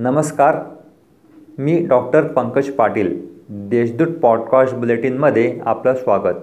[0.00, 0.56] नमस्कार.
[1.58, 3.26] मी doctor Pankaj Patil.
[3.48, 6.34] Deshdoot podcast बुलेटिनमध्ये आपलं स्वागत.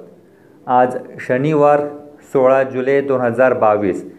[0.68, 1.80] आज शनिवार
[2.34, 4.12] सोळा जुलै दोन हजार बावीस.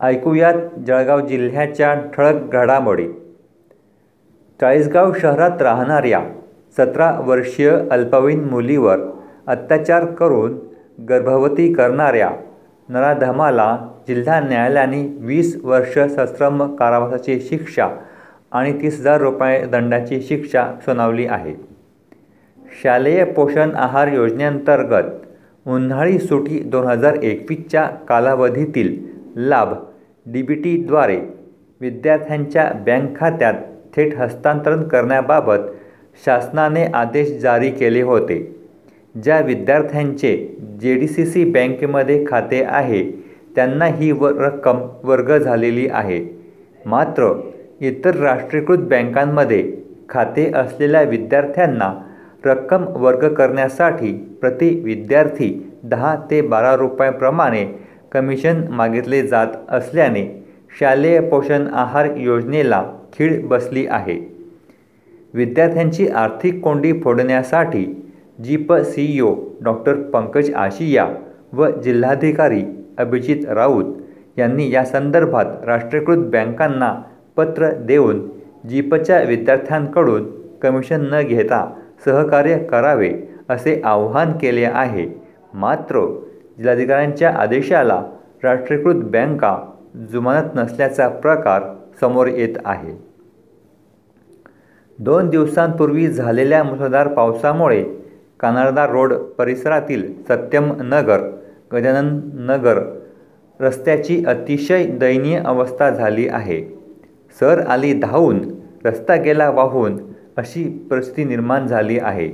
[0.00, 0.54] ऐकूयात
[0.86, 3.08] जळगाव जिल्ह्याच्या ठळक घडामोडी.
[4.60, 6.20] चाळीसगाव शहरात राहणाऱ्या
[6.78, 8.98] सतरा वर्षीय अल्पवयीन मुलीवर
[9.46, 10.58] अत्याचार करून
[11.08, 12.30] गर्भवती करणाऱ्या
[12.88, 13.78] नराधमाला
[14.08, 17.88] जिल्हा न्यायालयाने वीस वर्ष सश्रम कारावासाची शिक्षा
[18.52, 21.54] आणि तीस हजार रुपये दंडाची शिक्षा सुनावली आहे.
[22.82, 28.96] शालेय पोषण आहार योजनेअंतर्गत उन्हाळी सुटी दोन हजार एकवीसच्या कालावधीतील
[29.48, 29.74] लाभ
[30.26, 31.18] डी बी टीद्वारे
[31.80, 33.54] विद्यार्थ्यांच्या बँक खात्यात
[33.96, 35.68] थेट हस्तांतरण करण्याबाबत
[36.24, 38.38] शासनाने आदेश जारी केले होते
[39.14, 40.36] ज्या विद्यार्थ्यांचे
[40.80, 43.02] जे डी सी सी बँकेमध्ये खाते आहे
[43.56, 46.20] त्यांना ही व रक्कम वर्ग झालेली आहे.
[46.86, 47.32] मात्र
[47.80, 49.62] इतर राष्ट्रीयकृत बँकांमध्ये
[50.08, 51.92] खाते असलेल्या विद्यार्थ्यांना
[52.44, 57.64] रक्कम वर्ग करण्यासाठी प्रति विद्यार्थी दहा ते बारा रुपयाप्रमाणे
[58.12, 60.26] कमिशन मागितले जात असल्याने
[60.80, 64.18] शालेय पोषण आहार योजनेला खीळ बसली आहे.
[65.34, 67.84] विद्यार्थ्यांची आर्थिक कोंडी फोडण्यासाठी
[68.44, 71.06] jeep C E O doctor Pankaj Ashiya
[71.52, 72.62] व जिल्हाधिकारी
[72.98, 73.84] अभिजित राऊत
[74.38, 76.94] यांनी या संदर्भात राष्ट्रीयकृत बँकांना
[77.36, 78.28] पत्र देऊन
[78.68, 80.30] जीपच्या विद्यार्थ्यांकडून
[80.62, 81.66] कमिशन न घेता
[82.04, 83.12] सहकार्य करावे
[83.48, 85.06] असे आवाहन केले आहे.
[85.54, 86.00] मात्र
[86.58, 88.02] जिल्हाधिकाऱ्यांच्या आदेशाला
[88.42, 89.56] राष्ट्रीयकृत बँका
[90.12, 91.62] जुमानत नसल्याचा प्रकार
[92.00, 92.92] समोर येत आहे.
[94.98, 97.82] दोन दिवसांपूर्वी झालेल्या मुसळधार पावसामुळे
[98.40, 101.20] कानाडा रोड परिसरातील सत्यम नगर
[101.72, 102.18] गजानन
[102.50, 102.80] नगर
[103.60, 106.79] रस्त्याची अतिशय दयनीय अवस्था झाली आहे.
[107.38, 108.40] सर आली धावून
[108.84, 109.98] रस्ता गेला वाहून
[110.36, 112.30] अशी परिस्थिती निर्माण झाली आहे.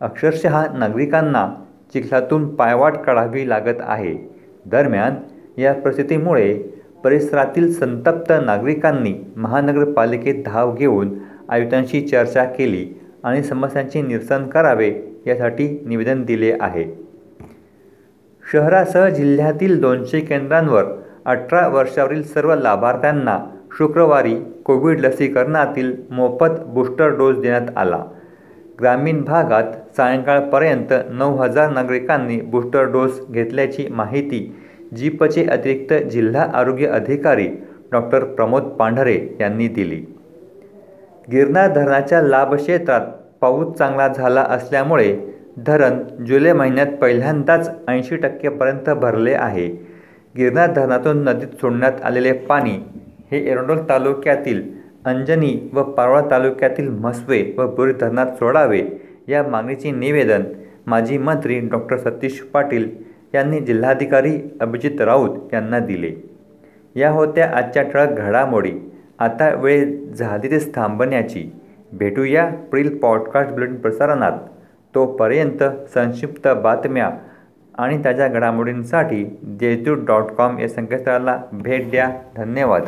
[0.00, 1.48] अक्षरशः नागरिकांना
[1.92, 4.14] चिखलातून पायवाट काढावी लागत आहे.
[4.66, 5.14] दरम्यान
[5.60, 6.54] या परिस्थितीमुळे
[7.04, 11.14] परिसरातील संतप्त नागरिकांनी महानगरपालिकेत धाव घेऊन
[11.48, 12.86] आयुक्तांशी चर्चा केली
[13.24, 14.92] आणि समस्यांचे निरसन करावे
[15.26, 16.84] यासाठी निवेदन दिले आहे.
[18.52, 20.84] शहरासह जिल्ह्यातील दोनशे केंद्रांवर
[21.24, 23.38] अठरा वर्षावरील सर्व लाभार्थ्यांना
[23.78, 28.02] शुक्रवारी कोविड लसीकरणातील मोफत बूस्टर डोस देण्यात आला.
[28.80, 34.40] ग्रामीण भागात सायंकाळपर्यंत नऊ हजार नागरिकांनी बूस्टर डोस घेतल्याची माहिती
[34.96, 37.46] जीपचे अतिरिक्त जिल्हा आरोग्य अधिकारी
[37.92, 40.00] डॉक्टर प्रमोद पांढरे यांनी दिली.
[41.32, 43.00] गिरणार धरणाच्या लाभक्षेत्रात
[43.40, 45.16] पाऊस चांगला झाला असल्यामुळे
[45.56, 49.68] धरण जुलै महिन्यात पहिल्यांदाच ऐंशी टक्केपर्यंत भरले आहे.
[50.36, 52.78] गिरणार धरणातून नदीत सोडण्यात आलेले पाणी
[53.30, 54.62] हे एरंडोल तालुक्यातील
[55.04, 58.82] अंजनी व पारोळा तालुक्यातील म्हसवे व बोरी धरणात सोडावे
[59.28, 60.42] या मागणीचे निवेदन
[60.86, 62.90] माजी मंत्री डॉक्टर सतीश पाटील
[63.34, 66.12] यांनी जिल्हाधिकारी अभिजित राऊत यांना दिले.
[66.96, 68.72] या होत्या आजच्या ठळक घडामोडी.
[69.18, 71.52] आता वेळ झाली ते थांबण्याची.
[71.92, 74.32] भेटूया पुढील पॉडकास्ट बुलेटिन प्रसारणात.
[74.94, 75.62] तोपर्यंत
[75.94, 77.10] संक्षिप्त बातम्या
[77.78, 82.10] आणि ताज्या घडामोडींसाठी देशदूत डॉट कॉम या संकेतस्थळाला भेट द्या.
[82.36, 82.82] धन्यवाद.